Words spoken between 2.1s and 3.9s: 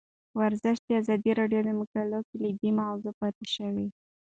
کلیدي موضوع پاتې شوی.